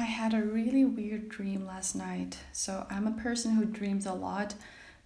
[0.00, 2.38] I had a really weird dream last night.
[2.52, 4.54] So, I'm a person who dreams a lot,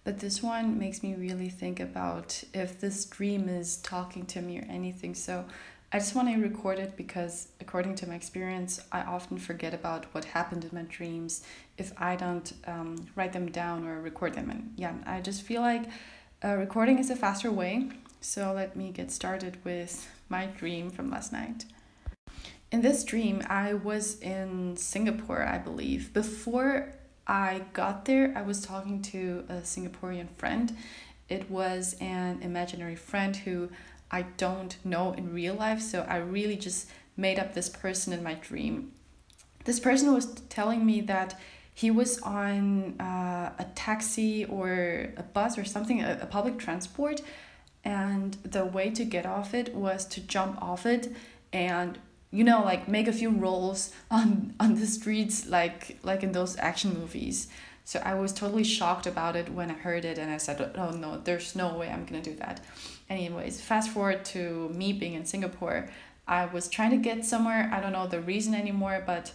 [0.05, 4.57] but this one makes me really think about if this dream is talking to me
[4.59, 5.13] or anything.
[5.13, 5.43] So,
[5.91, 10.05] I just want to record it because, according to my experience, I often forget about
[10.13, 11.43] what happened in my dreams
[11.77, 14.49] if I don't um, write them down or record them.
[14.49, 15.89] And yeah, I just feel like
[16.41, 17.89] uh, recording is a faster way.
[18.21, 21.65] So, let me get started with my dream from last night.
[22.75, 26.11] In this dream, I was in Singapore, I believe.
[26.11, 26.91] Before
[27.25, 30.75] I got there, I was talking to a Singaporean friend.
[31.29, 33.69] It was an imaginary friend who
[34.11, 38.21] I don't know in real life, so I really just made up this person in
[38.21, 38.91] my dream.
[39.63, 41.39] This person was telling me that
[41.73, 47.21] he was on uh, a taxi or a bus or something, a, a public transport,
[47.85, 51.13] and the way to get off it was to jump off it
[51.53, 51.99] and
[52.35, 56.57] you know like make a few rolls on on the streets like like in those
[56.57, 57.47] action movies.
[57.85, 60.91] So i was totally shocked about it when i heard it and i said oh
[60.91, 62.59] no there's no way i'm gonna do that.
[63.09, 65.87] Anyways fast forward to me being in singapore.
[66.27, 67.69] I was trying to get somewhere.
[67.71, 69.31] I don't know the reason anymore but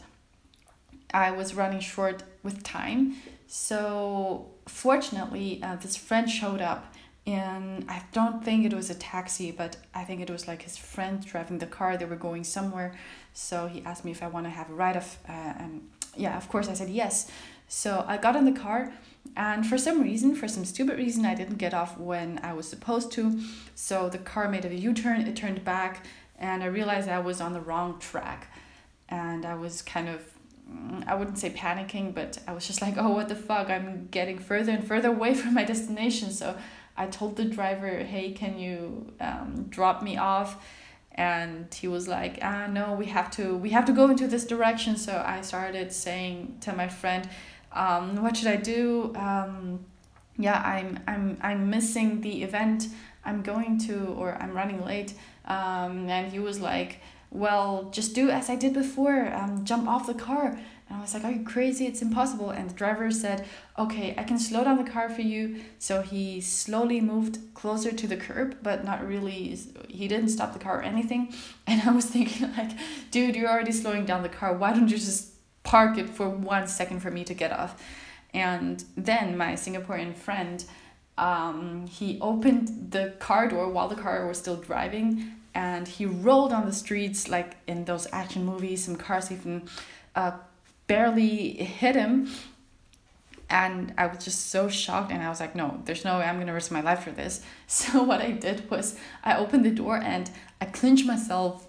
[1.14, 3.16] i was running short with time.
[3.46, 6.94] So fortunately uh, this friend showed up
[7.26, 10.76] and I don't think it was a taxi, but I think it was like his
[10.76, 11.96] friend driving the car.
[11.96, 12.94] They were going somewhere,
[13.34, 14.96] so he asked me if I want to have a ride.
[14.96, 17.30] Of uh, and yeah, of course I said yes.
[17.68, 18.92] So I got in the car,
[19.36, 22.66] and for some reason, for some stupid reason, I didn't get off when I was
[22.66, 23.40] supposed to.
[23.74, 25.20] So the car made a U turn.
[25.20, 26.06] It turned back,
[26.38, 28.48] and I realized I was on the wrong track,
[29.10, 30.22] and I was kind of
[30.72, 33.68] mm, I wouldn't say panicking, but I was just like, oh, what the fuck?
[33.68, 36.32] I'm getting further and further away from my destination.
[36.32, 36.56] So
[36.96, 40.62] I told the driver, hey, can you um, drop me off?
[41.12, 44.46] And he was like, ah, no, we have to, we have to go into this
[44.46, 44.96] direction.
[44.96, 47.28] So I started saying to my friend,
[47.72, 49.12] um, what should I do?
[49.16, 49.84] Um,
[50.38, 52.88] yeah, I'm, I'm, I'm missing the event
[53.24, 55.14] I'm going to, or I'm running late.
[55.44, 57.00] Um, and he was like,
[57.30, 60.58] well, just do as I did before, um, jump off the car.
[60.90, 61.86] And I was like, Are you crazy?
[61.86, 62.50] It's impossible.
[62.50, 63.46] And the driver said,
[63.78, 65.62] Okay, I can slow down the car for you.
[65.78, 69.56] So he slowly moved closer to the curb, but not really,
[69.88, 71.32] he didn't stop the car or anything.
[71.66, 72.72] And I was thinking, like,
[73.12, 74.52] dude, you're already slowing down the car.
[74.52, 77.80] Why don't you just park it for one second for me to get off?
[78.34, 80.64] And then my Singaporean friend,
[81.16, 86.52] um, he opened the car door while the car was still driving and he rolled
[86.52, 88.84] on the streets like in those action movies.
[88.84, 89.68] Some cars even
[90.14, 90.32] uh,
[90.90, 92.28] barely hit him.
[93.48, 96.38] And I was just so shocked and I was like no there's no way I'm
[96.40, 97.42] gonna risk my life for this.
[97.66, 100.28] So what I did was I opened the door and
[100.60, 101.66] I clinched myself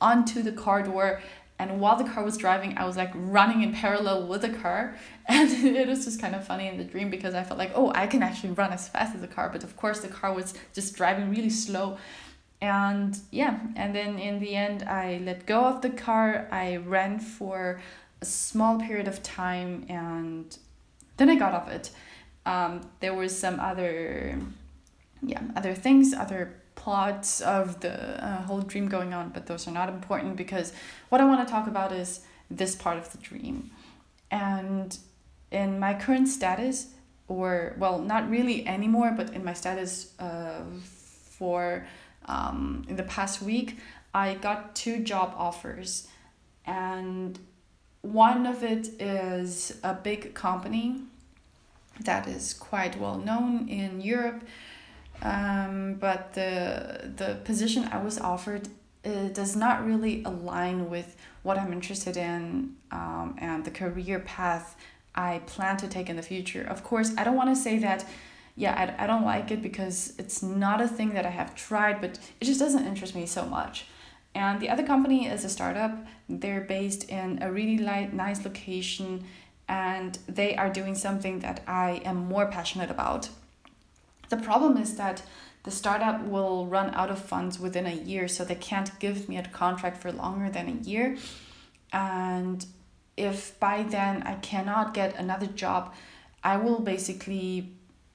[0.00, 1.20] onto the car door.
[1.58, 4.96] And while the car was driving I was like running in parallel with the car.
[5.28, 5.48] And
[5.80, 8.06] it was just kind of funny in the dream because I felt like oh I
[8.06, 9.48] can actually run as fast as the car.
[9.54, 11.98] But of course the car was just driving really slow.
[12.60, 13.54] And yeah.
[13.74, 16.48] And then in the end I let go of the car.
[16.52, 17.80] I ran for
[18.20, 20.56] a small period of time and
[21.16, 21.90] then I got off it.
[22.46, 24.38] Um, there was some other,
[25.22, 29.72] yeah, other things, other plots of the uh, whole dream going on, but those are
[29.72, 30.72] not important because
[31.10, 32.20] what I want to talk about is
[32.50, 33.70] this part of the dream.
[34.30, 34.96] And
[35.50, 36.88] in my current status,
[37.28, 41.86] or well, not really anymore, but in my status uh, for
[42.26, 43.78] um, in the past week,
[44.12, 46.08] I got two job offers,
[46.66, 47.38] and
[48.02, 51.02] one of it is a big company
[52.00, 54.42] that is quite well known in Europe.
[55.22, 58.68] Um, but the the position I was offered
[59.04, 64.76] it does not really align with what I'm interested in um, and the career path
[65.14, 66.62] I plan to take in the future.
[66.62, 68.04] Of course, I don't want to say that,
[68.56, 72.00] yeah, I, I don't like it because it's not a thing that I have tried,
[72.00, 73.86] but it just doesn't interest me so much.
[74.34, 76.06] And the other company is a startup.
[76.28, 79.24] They're based in a really light, nice location
[79.70, 83.28] and they are doing something that I am more passionate about.
[84.28, 85.22] The problem is that
[85.62, 89.36] the startup will run out of funds within a year, so they can't give me
[89.36, 91.16] a contract for longer than a year.
[91.92, 92.66] And
[93.16, 95.94] if by then I cannot get another job,
[96.42, 97.70] I will basically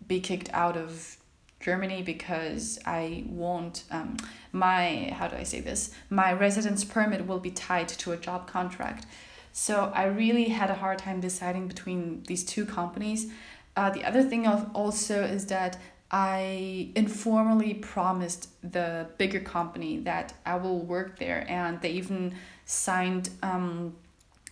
[0.06, 1.18] be kicked out of
[1.66, 4.18] Germany because I won't, um,
[4.52, 5.90] my, how do I say this?
[6.12, 9.08] My residence permit will be tied to a job contract.
[9.52, 13.32] So I really had a hard time deciding between these two companies.
[13.76, 15.80] Uh, the other thing of also is that
[16.12, 22.36] I informally promised the bigger company that I will work there, and they even
[22.66, 23.96] signed um,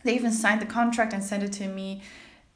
[0.04, 2.02] they even signed the contract and sent it to me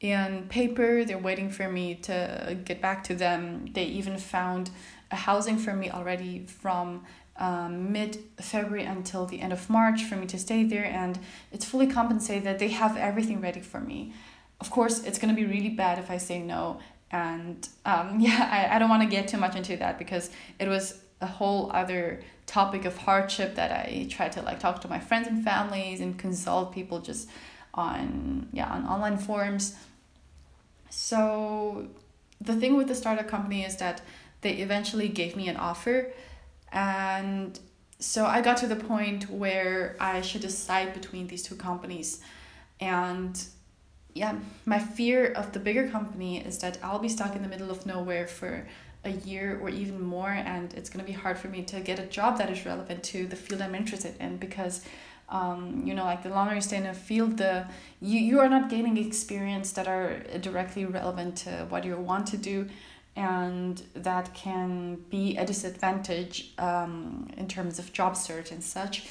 [0.00, 1.04] in paper.
[1.04, 3.66] They're waiting for me to get back to them.
[3.72, 4.70] They even found
[5.10, 7.04] a housing for me already from
[7.36, 11.18] um, mid February until the end of March for me to stay there, and
[11.52, 12.44] it's fully compensated.
[12.44, 14.12] That they have everything ready for me.
[14.60, 16.80] Of course, it's gonna be really bad if I say no,
[17.10, 20.68] and um, yeah, I, I don't want to get too much into that because it
[20.68, 24.98] was a whole other topic of hardship that I tried to like talk to my
[24.98, 27.28] friends and families and consult people just
[27.78, 29.76] on yeah on online forums.
[30.90, 31.88] So
[32.40, 34.00] the thing with the startup company is that
[34.40, 36.12] they eventually gave me an offer
[36.72, 37.58] and
[38.00, 42.20] so I got to the point where I should decide between these two companies
[42.80, 43.32] and
[44.14, 47.70] yeah, my fear of the bigger company is that I'll be stuck in the middle
[47.70, 48.66] of nowhere for
[49.04, 51.98] a year or even more and it's going to be hard for me to get
[51.98, 54.84] a job that is relevant to the field i'm interested in because
[55.30, 57.66] um, you know like the longer you stay in a field the
[58.00, 62.36] you, you are not gaining experience that are directly relevant to what you want to
[62.36, 62.68] do
[63.16, 69.08] and that can be a disadvantage um, in terms of job search and such.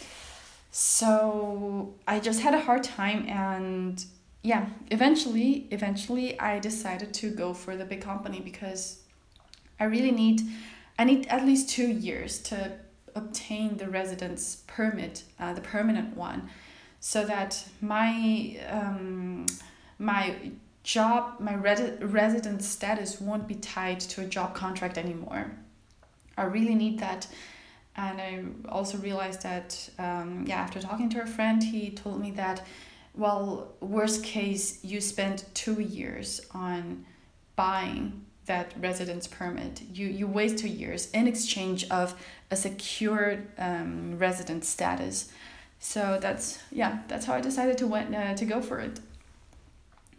[0.72, 4.04] So i just had a hard time and
[4.44, 9.00] yeah eventually eventually i decided to go for the big company because
[9.80, 10.42] I really need,
[10.98, 12.72] I need at least two years to
[13.18, 16.50] obtain the residence permit, uh, the permanent one,
[17.00, 19.46] so that my um,
[20.00, 20.52] my
[20.84, 21.82] job, my red
[22.14, 25.52] resident status won't be tied to a job contract anymore.
[26.38, 27.28] I really need that.
[27.96, 32.30] And I also realized that, um, yeah, after talking to a friend, he told me
[32.32, 32.66] that,
[33.16, 37.06] well, worst case, you spend two years on
[37.56, 39.82] buying that residence permit.
[39.94, 42.16] You, you wait two years in exchange of
[42.50, 45.32] a secured um, resident status.
[45.80, 49.00] So that's yeah, that's how I decided to went uh, to go for it.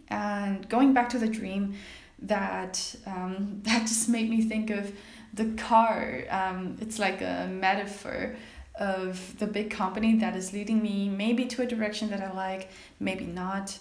[0.09, 1.75] And going back to the dream,
[2.21, 4.93] that um, that just made me think of
[5.35, 6.25] the car.
[6.31, 8.37] Um, it's like a metaphor
[8.79, 12.71] of the big company that is leading me maybe to a direction that I like,
[13.01, 13.77] maybe not.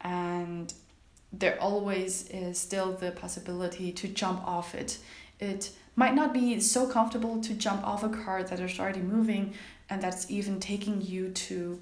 [0.00, 0.72] And
[1.38, 4.98] there always is still the possibility to jump off it.
[5.40, 9.54] It might not be so comfortable to jump off a car that is already moving
[9.90, 11.80] and that's even taking you to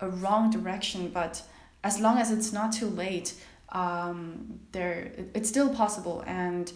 [0.00, 1.42] a wrong direction, but
[1.84, 3.34] as long as it's not too late,
[3.70, 6.72] um, there it's still possible and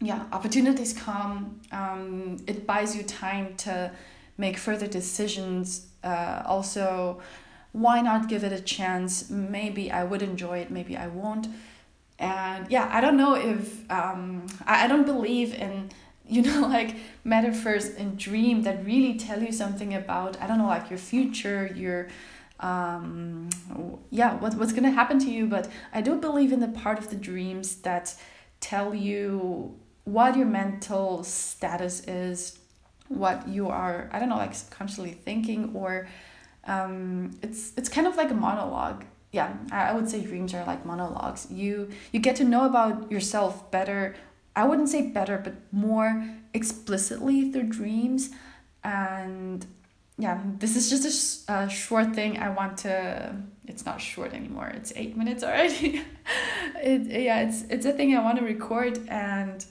[0.00, 3.90] yeah opportunities come um, it buys you time to
[4.36, 7.20] make further decisions uh, also
[7.78, 9.30] why not give it a chance?
[9.30, 11.48] Maybe I would enjoy it, maybe I won't.
[12.18, 15.90] And yeah, I don't know if um, I, I don't believe in
[16.28, 16.94] you know like
[17.24, 21.72] metaphors and dream that really tell you something about I don't know like your future,
[21.74, 22.08] your
[22.60, 23.48] um
[24.10, 27.08] yeah what, what's gonna happen to you but i do believe in the part of
[27.08, 28.16] the dreams that
[28.58, 32.58] tell you what your mental status is
[33.06, 36.08] what you are i don't know like subconsciously thinking or
[36.64, 39.04] um, it's it's kind of like a monologue.
[39.32, 41.46] Yeah I, I would say dreams are like monologues.
[41.50, 44.16] You you get to know about yourself better
[44.56, 46.24] i wouldn't say better but more
[46.54, 48.30] explicitly through dreams.
[48.84, 49.66] And
[50.18, 52.38] yeah this is just a, a short thing.
[52.38, 54.68] I want to it's not short anymore.
[54.68, 56.02] It's eight minutes already.
[56.82, 58.94] It yeah it's it's a thing i want to record.
[59.08, 59.64] And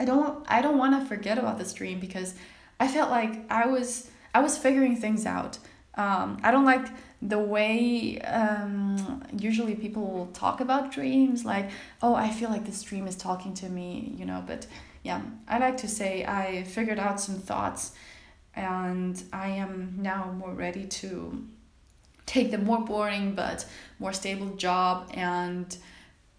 [0.00, 2.34] i don't i don't want to forget about this dream because
[2.80, 5.58] i felt like i was i was figuring things out
[5.94, 6.86] um, I don't like
[7.20, 11.70] the way um, usually people talk about dreams, like,
[12.02, 14.42] oh, I feel like this dream is talking to me, you know.
[14.46, 14.66] But
[15.02, 17.92] yeah, I like to say I figured out some thoughts
[18.54, 21.46] and I am now more ready to
[22.26, 23.66] take the more boring but
[23.98, 25.10] more stable job.
[25.14, 25.76] And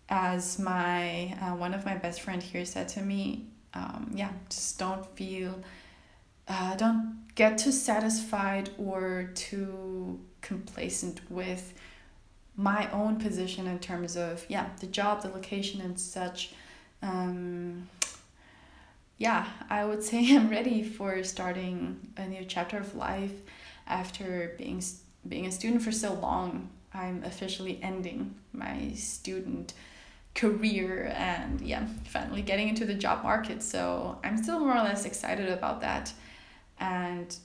[0.10, 4.80] as my uh, one of my best friend here said to me, um, yeah, just
[4.80, 5.56] don't feel
[6.48, 11.74] uh, don't get too satisfied or too complacent with
[12.56, 16.54] my own position in terms of yeah the job the location and such.
[17.02, 17.90] Um,
[19.20, 23.32] yeah i would say i'm ready for starting a new chapter of life
[23.88, 24.82] after being
[25.28, 26.70] being a student for so long.
[26.94, 29.74] I'm officially ending my student
[30.36, 33.62] career and yeah finally getting into the job market.
[33.62, 36.12] So i'm still more or less excited about that
[36.84, 37.36] and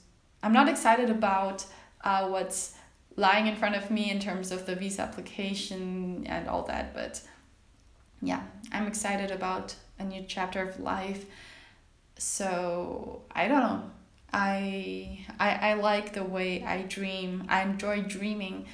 [0.43, 1.65] I'm not excited about
[2.03, 2.75] uh, what's
[3.15, 7.21] lying in front of me in terms of the visa application and all that, but
[8.21, 8.41] yeah,
[8.71, 11.25] I'm excited about a new chapter of life.
[12.17, 13.83] So I don't know.
[14.33, 17.45] I, I I like the way I dream.
[17.49, 18.65] I enjoy dreaming,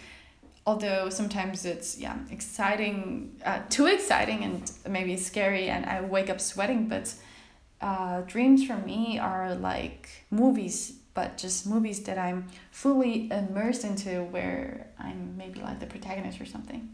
[0.66, 6.42] although sometimes it's yeah exciting, uh, too exciting and maybe scary, and I wake up
[6.42, 6.88] sweating.
[6.88, 7.14] But
[7.86, 14.24] uh, dreams for me are like movies, but just movies that I'm fully immersed into,
[14.24, 16.90] where I'm maybe like the protagonist or something.